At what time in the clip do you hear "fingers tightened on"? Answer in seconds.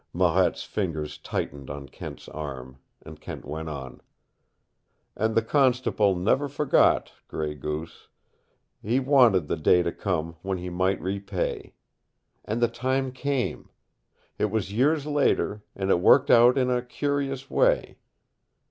0.63-1.87